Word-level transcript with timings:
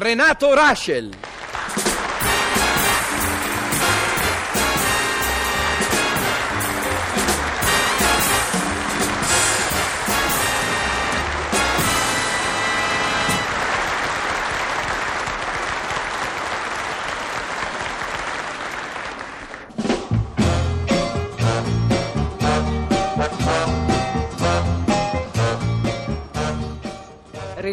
Renato 0.00 0.54
Raschel. 0.54 1.27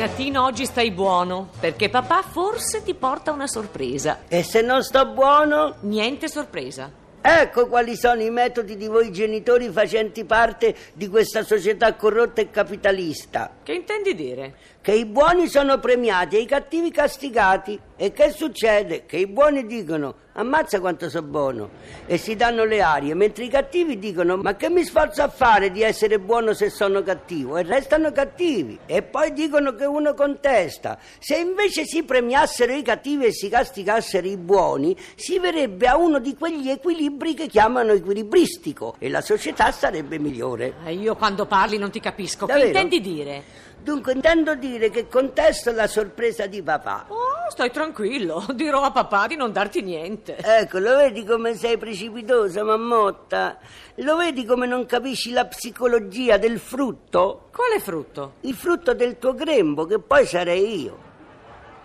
Renatino, 0.00 0.44
oggi 0.44 0.64
stai 0.64 0.92
buono, 0.92 1.50
perché 1.60 1.90
papà 1.90 2.22
forse 2.22 2.82
ti 2.82 2.94
porta 2.94 3.32
una 3.32 3.46
sorpresa. 3.46 4.20
E 4.28 4.42
se 4.42 4.62
non 4.62 4.82
sto 4.82 5.04
buono? 5.04 5.74
Niente 5.80 6.26
sorpresa. 6.26 6.90
Ecco 7.22 7.68
quali 7.68 7.96
sono 7.96 8.22
i 8.22 8.30
metodi 8.30 8.78
di 8.78 8.86
voi 8.86 9.12
genitori 9.12 9.68
facenti 9.68 10.24
parte 10.24 10.74
di 10.94 11.06
questa 11.06 11.42
società 11.42 11.94
corrotta 11.94 12.40
e 12.40 12.48
capitalista. 12.48 13.56
Che 13.62 13.72
intendi 13.74 14.14
dire? 14.14 14.54
Che 14.80 14.92
i 14.92 15.04
buoni 15.04 15.46
sono 15.46 15.78
premiati 15.78 16.36
e 16.36 16.40
i 16.40 16.46
cattivi 16.46 16.90
castigati. 16.90 17.78
E 17.96 18.12
che 18.12 18.30
succede? 18.30 19.04
Che 19.04 19.18
i 19.18 19.26
buoni 19.26 19.66
dicono 19.66 20.28
ammazza 20.32 20.80
quanto 20.80 21.10
so 21.10 21.22
buono 21.22 21.68
e 22.06 22.16
si 22.16 22.34
danno 22.36 22.64
le 22.64 22.80
arie, 22.80 23.14
mentre 23.14 23.44
i 23.44 23.48
cattivi 23.48 23.98
dicono 23.98 24.38
ma 24.38 24.56
che 24.56 24.70
mi 24.70 24.84
sforzo 24.84 25.22
a 25.22 25.28
fare 25.28 25.70
di 25.70 25.82
essere 25.82 26.18
buono 26.18 26.54
se 26.54 26.70
sono 26.70 27.02
cattivo 27.02 27.58
e 27.58 27.62
restano 27.62 28.10
cattivi 28.12 28.78
e 28.86 29.02
poi 29.02 29.34
dicono 29.34 29.74
che 29.74 29.84
uno 29.84 30.14
contesta. 30.14 30.98
Se 31.18 31.36
invece 31.36 31.84
si 31.84 32.02
premiassero 32.02 32.72
i 32.72 32.82
cattivi 32.82 33.26
e 33.26 33.32
si 33.32 33.50
castigassero 33.50 34.26
i 34.26 34.38
buoni, 34.38 34.96
si 35.14 35.38
verrebbe 35.38 35.86
a 35.86 35.98
uno 35.98 36.18
di 36.20 36.34
quegli 36.34 36.70
equilibri 36.70 37.09
che 37.18 37.46
chiamano 37.46 37.92
equilibristico 37.92 38.96
e 38.98 39.08
la 39.08 39.20
società 39.20 39.72
sarebbe 39.72 40.18
migliore. 40.18 40.74
Eh, 40.84 40.94
io 40.94 41.16
quando 41.16 41.46
parli 41.46 41.78
non 41.78 41.90
ti 41.90 42.00
capisco. 42.00 42.46
Davvero? 42.46 42.70
Che 42.70 42.78
intendi 42.78 43.00
dire? 43.00 43.42
Dunque 43.82 44.12
intendo 44.12 44.54
dire 44.54 44.90
che 44.90 45.08
contesto 45.08 45.72
la 45.72 45.86
sorpresa 45.86 46.46
di 46.46 46.62
papà. 46.62 47.06
Oh, 47.08 47.50
stai 47.50 47.70
tranquillo. 47.70 48.44
Dirò 48.52 48.82
a 48.82 48.90
papà 48.90 49.26
di 49.26 49.36
non 49.36 49.52
darti 49.52 49.80
niente. 49.80 50.36
Ecco, 50.36 50.78
lo 50.78 50.96
vedi 50.96 51.24
come 51.24 51.54
sei 51.54 51.78
precipitosa, 51.78 52.62
mammotta? 52.62 53.58
Lo 53.96 54.16
vedi 54.16 54.44
come 54.44 54.66
non 54.66 54.84
capisci 54.84 55.30
la 55.30 55.46
psicologia 55.46 56.36
del 56.36 56.58
frutto? 56.58 57.48
Quale 57.52 57.80
frutto? 57.80 58.34
Il 58.40 58.54
frutto 58.54 58.92
del 58.92 59.18
tuo 59.18 59.34
grembo, 59.34 59.86
che 59.86 59.98
poi 59.98 60.26
sarei 60.26 60.82
io. 60.82 61.08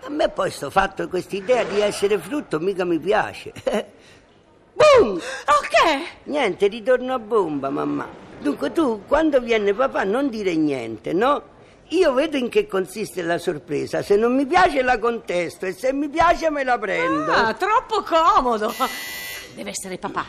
A 0.03 0.09
me 0.09 0.29
poi 0.29 0.51
sto 0.51 0.69
fatto 0.69 1.07
quest'idea 1.07 1.63
di 1.63 1.79
essere 1.79 2.17
frutto 2.19 2.59
mica 2.59 2.83
mi 2.83 2.99
piace. 2.99 3.53
Boom! 4.75 5.15
Ok. 5.17 6.03
Niente, 6.25 6.67
ritorno 6.67 7.13
a 7.13 7.19
bomba, 7.19 7.69
mamma. 7.69 8.07
Dunque 8.39 8.71
tu, 8.71 9.03
quando 9.07 9.39
viene 9.39 9.73
papà, 9.73 10.03
non 10.03 10.29
dire 10.29 10.55
niente, 10.55 11.13
no? 11.13 11.53
Io 11.89 12.13
vedo 12.13 12.35
in 12.37 12.49
che 12.49 12.67
consiste 12.67 13.21
la 13.21 13.37
sorpresa. 13.37 14.01
Se 14.01 14.15
non 14.15 14.35
mi 14.35 14.45
piace 14.45 14.81
la 14.81 14.97
contesto 14.99 15.65
e 15.65 15.71
se 15.73 15.93
mi 15.93 16.09
piace 16.09 16.49
me 16.49 16.63
la 16.63 16.77
prendo. 16.77 17.31
Ah, 17.31 17.53
troppo 17.53 18.01
comodo. 18.03 18.73
Deve 19.55 19.69
essere 19.69 19.97
papà. 19.97 20.25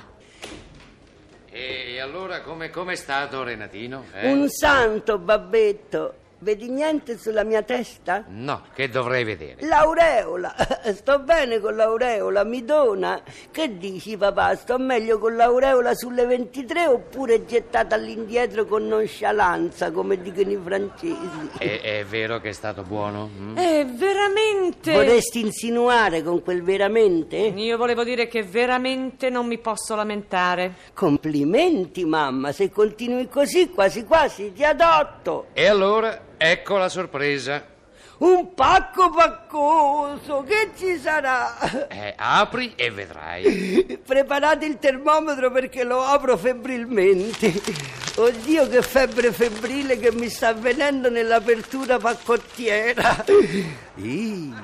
E 1.50 1.98
allora 2.00 2.42
come 2.42 2.70
è 2.70 2.94
stato 2.96 3.42
Renatino? 3.42 4.04
eh? 4.14 4.30
Un 4.30 4.48
santo, 4.50 5.18
babbetto. 5.18 6.14
Vedi 6.46 6.68
niente 6.68 7.18
sulla 7.18 7.42
mia 7.42 7.62
testa? 7.62 8.22
No, 8.28 8.62
che 8.72 8.88
dovrei 8.88 9.24
vedere? 9.24 9.66
L'aureola. 9.66 10.54
Sto 10.94 11.18
bene 11.18 11.58
con 11.58 11.74
l'aureola, 11.74 12.44
mi 12.44 12.64
dona. 12.64 13.20
Che 13.50 13.76
dici, 13.76 14.16
papà? 14.16 14.54
Sto 14.54 14.78
meglio 14.78 15.18
con 15.18 15.34
l'aureola 15.34 15.92
sulle 15.96 16.24
23 16.24 16.86
oppure 16.86 17.44
gettata 17.46 17.96
all'indietro 17.96 18.64
con 18.64 18.86
nonchalance, 18.86 19.90
come 19.90 20.22
dicono 20.22 20.52
i 20.52 20.60
francesi? 20.62 21.50
È, 21.58 21.80
è 21.80 22.04
vero 22.04 22.38
che 22.38 22.50
è 22.50 22.52
stato 22.52 22.84
buono? 22.84 23.28
mm? 23.28 23.58
Eh, 23.58 23.84
veramente. 23.84 24.92
Vorresti 24.92 25.40
insinuare 25.40 26.22
con 26.22 26.44
quel 26.44 26.62
veramente? 26.62 27.38
Io 27.38 27.76
volevo 27.76 28.04
dire 28.04 28.28
che 28.28 28.44
veramente 28.44 29.30
non 29.30 29.48
mi 29.48 29.58
posso 29.58 29.96
lamentare. 29.96 30.74
Complimenti, 30.94 32.04
mamma. 32.04 32.52
Se 32.52 32.70
continui 32.70 33.26
così, 33.28 33.70
quasi 33.70 34.04
quasi 34.04 34.52
ti 34.52 34.62
adotto. 34.62 35.46
E 35.52 35.66
allora, 35.66 36.34
ecco 36.36 36.76
la 36.76 36.88
sorpresa. 36.88 37.74
Un 38.18 38.54
pacco 38.54 39.10
paccoso, 39.10 40.42
che 40.44 40.70
ci 40.74 40.96
sarà? 40.98 41.86
Eh, 41.88 42.14
apri 42.16 42.72
e 42.74 42.90
vedrai. 42.90 44.00
Preparate 44.06 44.64
il 44.64 44.78
termometro 44.78 45.50
perché 45.50 45.84
lo 45.84 46.00
apro 46.00 46.36
febbrilmente. 46.38 47.52
Oddio, 48.16 48.68
che 48.68 48.80
febbre 48.80 49.32
febbrile 49.32 49.98
che 49.98 50.12
mi 50.12 50.30
sta 50.30 50.48
avvenendo 50.48 51.10
nell'apertura 51.10 51.98
paccottiera. 51.98 53.22
Ih, 53.96 54.54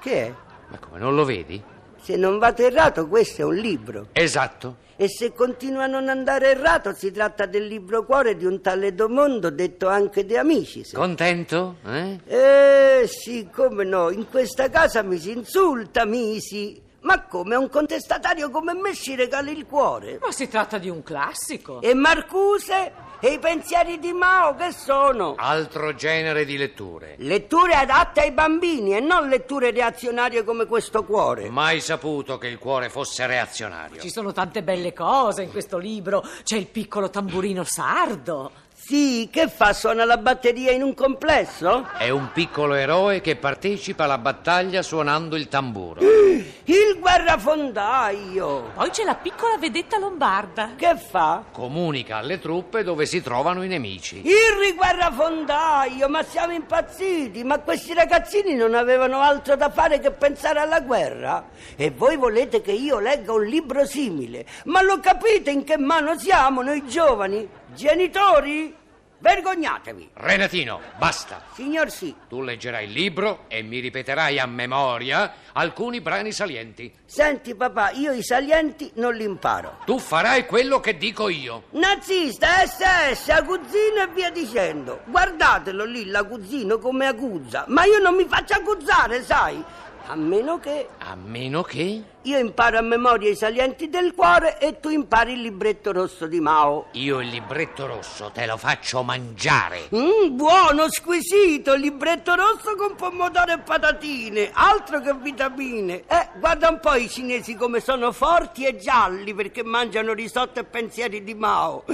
Che 0.00 0.12
è? 0.26 0.32
Ma 0.68 0.78
come, 0.78 0.98
non 0.98 1.14
lo 1.14 1.24
vedi? 1.26 1.62
Se 2.02 2.16
non 2.16 2.38
vado 2.38 2.62
errato, 2.62 3.06
questo 3.06 3.42
è 3.42 3.44
un 3.44 3.56
libro. 3.56 4.06
Esatto. 4.12 4.88
E 4.96 5.08
se 5.08 5.32
continua 5.32 5.84
a 5.84 5.86
non 5.86 6.08
andare 6.08 6.50
errato, 6.50 6.92
si 6.94 7.10
tratta 7.10 7.46
del 7.46 7.66
libro 7.66 8.04
cuore 8.04 8.36
di 8.36 8.44
un 8.44 8.60
tale 8.60 8.94
Domondo, 8.94 9.48
detto 9.48 9.88
anche 9.88 10.26
De 10.26 10.36
Amicis. 10.36 10.92
Contento? 10.92 11.76
Eh? 11.86 12.20
Eh 12.26 13.06
sì, 13.06 13.48
come 13.50 13.84
no, 13.84 14.10
in 14.10 14.28
questa 14.28 14.68
casa 14.68 15.02
mi 15.02 15.18
si 15.18 15.30
insulta, 15.30 16.04
misi. 16.04 16.88
Ma 17.02 17.22
come 17.22 17.56
un 17.56 17.70
contestatario 17.70 18.50
come 18.50 18.74
me 18.74 18.92
ci 18.94 19.14
regali 19.14 19.56
il 19.56 19.64
cuore? 19.64 20.18
Ma 20.20 20.30
si 20.32 20.48
tratta 20.48 20.76
di 20.76 20.90
un 20.90 21.02
classico. 21.02 21.80
E 21.80 21.94
Marcuse? 21.94 22.92
E 23.22 23.34
i 23.34 23.38
pensieri 23.38 23.98
di 23.98 24.14
Mao 24.14 24.54
che 24.54 24.72
sono? 24.72 25.34
Altro 25.36 25.94
genere 25.94 26.46
di 26.46 26.56
letture. 26.56 27.16
Letture 27.18 27.74
adatte 27.74 28.22
ai 28.22 28.32
bambini 28.32 28.96
e 28.96 29.00
non 29.00 29.28
letture 29.28 29.72
reazionarie 29.72 30.42
come 30.42 30.64
questo 30.64 31.04
cuore. 31.04 31.50
Mai 31.50 31.80
saputo 31.80 32.38
che 32.38 32.46
il 32.46 32.58
cuore 32.58 32.88
fosse 32.88 33.26
reazionario. 33.26 34.00
Ci 34.00 34.08
sono 34.08 34.32
tante 34.32 34.62
belle 34.62 34.94
cose 34.94 35.42
in 35.42 35.50
questo 35.50 35.76
libro. 35.76 36.24
C'è 36.42 36.56
il 36.56 36.68
piccolo 36.68 37.10
tamburino 37.10 37.62
sardo. 37.62 38.52
Sì, 38.74 39.28
che 39.30 39.48
fa? 39.48 39.74
Suona 39.74 40.06
la 40.06 40.16
batteria 40.16 40.72
in 40.72 40.82
un 40.82 40.94
complesso? 40.94 41.86
È 41.98 42.08
un 42.08 42.30
piccolo 42.32 42.72
eroe 42.72 43.20
che 43.20 43.36
partecipa 43.36 44.04
alla 44.04 44.16
battaglia 44.16 44.80
suonando 44.80 45.36
il 45.36 45.48
tamburo. 45.48 46.00
Il 46.30 46.98
guerrafondaio! 46.98 48.70
Poi 48.74 48.90
c'è 48.90 49.04
la 49.04 49.14
piccola 49.14 49.56
vedetta 49.58 49.98
lombarda. 49.98 50.70
Che 50.76 50.96
fa? 50.96 51.44
Comunica 51.52 52.16
alle 52.16 52.38
truppe 52.38 52.82
dove 52.82 53.06
si 53.06 53.20
trovano 53.20 53.62
i 53.62 53.68
nemici. 53.68 54.22
Il 54.24 54.74
guerrafondaio, 54.74 56.08
ma 56.08 56.22
siamo 56.22 56.52
impazziti, 56.52 57.42
ma 57.44 57.58
questi 57.58 57.92
ragazzini 57.94 58.54
non 58.54 58.74
avevano 58.74 59.20
altro 59.20 59.56
da 59.56 59.70
fare 59.70 59.98
che 59.98 60.10
pensare 60.12 60.60
alla 60.60 60.80
guerra. 60.80 61.48
E 61.76 61.90
voi 61.90 62.16
volete 62.16 62.60
che 62.60 62.72
io 62.72 62.98
legga 62.98 63.32
un 63.32 63.44
libro 63.44 63.84
simile? 63.84 64.46
Ma 64.64 64.82
lo 64.82 65.00
capite 65.00 65.50
in 65.50 65.64
che 65.64 65.76
mano 65.76 66.18
siamo 66.18 66.62
noi 66.62 66.86
giovani? 66.86 67.48
Genitori? 67.74 68.79
Vergognatevi! 69.20 70.10
Renatino, 70.14 70.80
basta. 70.98 71.42
Signor 71.52 71.90
sì, 71.90 72.14
Tu 72.28 72.40
leggerai 72.42 72.86
il 72.86 72.92
libro 72.92 73.44
e 73.48 73.62
mi 73.62 73.78
ripeterai 73.80 74.38
a 74.38 74.46
memoria 74.46 75.34
alcuni 75.52 76.00
brani 76.00 76.32
salienti. 76.32 76.90
senti 77.04 77.54
papà, 77.54 77.90
io 77.90 78.12
i 78.12 78.22
salienti 78.22 78.90
non 78.94 79.14
li 79.14 79.24
imparo. 79.24 79.78
Tu 79.84 79.98
farai 79.98 80.46
quello 80.46 80.80
che 80.80 80.96
dico 80.96 81.28
io. 81.28 81.64
Nazista, 81.70 82.64
SS, 82.66 83.28
aguzzino 83.28 84.02
e 84.02 84.08
via 84.14 84.30
dicendo. 84.30 85.00
Guardatelo 85.04 85.84
lì, 85.84 86.06
l'aguzzino 86.06 86.78
come 86.78 87.06
aguzza. 87.06 87.64
Ma 87.68 87.84
io 87.84 87.98
non 87.98 88.14
mi 88.14 88.24
faccio 88.26 88.54
aguzzare, 88.54 89.22
sai? 89.22 89.62
A 90.06 90.16
meno 90.16 90.58
che 90.58 90.88
A 90.98 91.14
meno 91.14 91.62
che 91.62 92.02
io 92.24 92.36
imparo 92.38 92.76
a 92.76 92.82
memoria 92.82 93.30
i 93.30 93.34
salienti 93.34 93.88
del 93.88 94.12
cuore 94.14 94.58
e 94.58 94.78
tu 94.78 94.90
impari 94.90 95.32
il 95.32 95.40
libretto 95.40 95.90
rosso 95.90 96.26
di 96.26 96.38
Mao. 96.38 96.88
io 96.92 97.20
il 97.20 97.28
libretto 97.28 97.86
rosso 97.86 98.30
te 98.30 98.44
lo 98.44 98.58
faccio 98.58 99.02
mangiare. 99.02 99.88
Mmm, 99.94 100.36
buono, 100.36 100.90
squisito, 100.90 101.74
libretto 101.74 102.34
rosso 102.34 102.76
con 102.76 102.94
pomodoro 102.94 103.52
e 103.52 103.58
patatine, 103.60 104.50
altro 104.52 105.00
che 105.00 105.14
vitamine. 105.14 106.02
Eh, 106.06 106.28
guarda 106.38 106.68
un 106.68 106.78
po' 106.80 106.92
i 106.94 107.08
cinesi 107.08 107.54
come 107.54 107.80
sono 107.80 108.12
forti 108.12 108.66
e 108.66 108.76
gialli 108.76 109.32
perché 109.32 109.62
mangiano 109.64 110.12
risotto 110.12 110.60
e 110.60 110.64
pensieri 110.64 111.24
di 111.24 111.34
Mao. 111.34 111.84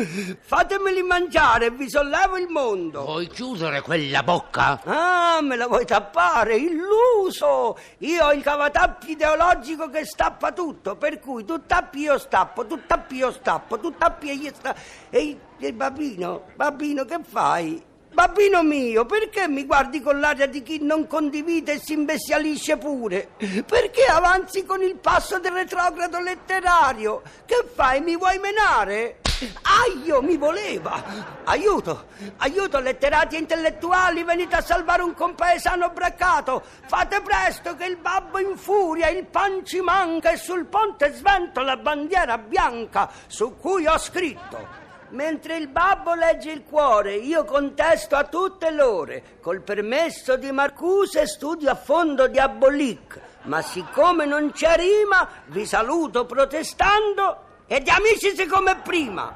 Fatemeli 0.40 1.02
mangiare 1.02 1.66
e 1.66 1.70
vi 1.70 1.88
sollevo 1.88 2.36
il 2.36 2.48
mondo. 2.48 3.02
Vuoi 3.04 3.28
chiudere 3.28 3.80
quella 3.80 4.24
bocca? 4.24 4.80
Ah, 4.84 5.38
me 5.40 5.54
la 5.54 5.68
vuoi 5.68 5.84
tappare? 5.86 6.56
Illuso! 6.56 7.78
Io 8.00 8.26
ho 8.26 8.32
il 8.34 8.42
cavatappi 8.42 9.12
ideologico 9.12 9.88
che 9.88 10.04
stappa 10.04 10.52
tutto, 10.52 10.96
per 10.96 11.18
cui 11.18 11.46
tu 11.46 11.64
tappi 11.64 12.00
io 12.00 12.18
stappo, 12.18 12.66
tu 12.66 12.78
tappi 12.86 13.16
io 13.16 13.32
stappo, 13.32 13.78
tu 13.78 13.96
tappi 13.96 14.28
e 14.28 14.34
io 14.34 14.52
sta... 14.54 14.74
E 15.08 15.22
il, 15.22 15.38
il 15.56 15.72
bambino, 15.72 16.44
bambino, 16.56 17.06
che 17.06 17.20
fai? 17.26 17.82
Babbino 18.12 18.62
mio, 18.62 19.06
perché 19.06 19.48
mi 19.48 19.64
guardi 19.64 20.02
con 20.02 20.20
l'aria 20.20 20.46
di 20.46 20.62
chi 20.62 20.78
non 20.82 21.06
condivide 21.06 21.72
e 21.72 21.78
si 21.78 21.94
imbestialisce 21.94 22.76
pure? 22.76 23.30
Perché 23.36 24.04
avanzi 24.04 24.66
con 24.66 24.82
il 24.82 24.96
passo 24.96 25.38
del 25.38 25.52
retrogrado 25.52 26.20
letterario? 26.20 27.22
Che 27.46 27.66
fai, 27.74 28.02
mi 28.02 28.16
vuoi 28.16 28.38
menare? 28.38 29.20
Aio, 29.62 30.22
mi 30.22 30.36
voleva! 30.36 31.02
Aiuto, 31.44 32.06
aiuto 32.38 32.78
letterati 32.80 33.36
e 33.36 33.40
intellettuali, 33.40 34.24
venite 34.24 34.56
a 34.56 34.62
salvare 34.62 35.02
un 35.02 35.14
compaesano 35.14 35.90
braccato! 35.90 36.62
Fate 36.86 37.20
presto 37.20 37.74
che 37.74 37.84
il 37.84 37.96
babbo 37.96 38.38
infuria, 38.38 39.08
il 39.08 39.26
pan 39.26 39.64
ci 39.64 39.80
manca 39.80 40.30
e 40.30 40.36
sul 40.36 40.66
ponte 40.66 41.12
svento 41.12 41.60
la 41.62 41.76
bandiera 41.76 42.38
bianca 42.38 43.10
su 43.26 43.56
cui 43.56 43.86
ho 43.86 43.98
scritto 43.98 44.84
Mentre 45.10 45.56
il 45.56 45.68
babbo 45.68 46.14
legge 46.14 46.50
il 46.50 46.64
cuore, 46.64 47.14
io 47.14 47.44
contesto 47.44 48.16
a 48.16 48.24
tutte 48.24 48.72
l'ore. 48.72 49.38
Col 49.40 49.62
permesso 49.62 50.36
di 50.36 50.50
Marcuse 50.50 51.26
studio 51.26 51.70
a 51.70 51.76
fondo 51.76 52.26
Diabolic. 52.26 53.20
Ma 53.42 53.62
siccome 53.62 54.26
non 54.26 54.50
c'è 54.50 54.76
rima, 54.76 55.28
vi 55.46 55.64
saluto 55.64 56.26
protestando 56.26 57.45
e 57.66 57.80
di 57.80 57.90
amici 57.90 58.34
siccome 58.36 58.76
prima. 58.76 59.32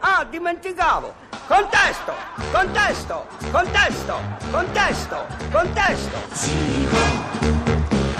Ah, 0.00 0.24
dimenticavo. 0.24 1.14
Contesto, 1.46 2.12
contesto, 2.52 3.26
contesto, 3.50 4.20
contesto, 4.50 5.26
contesto. 5.50 6.16
Zero, 6.32 6.96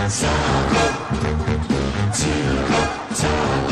zero, 0.08 0.28
zero, 2.10 2.66
zero. 3.12 3.65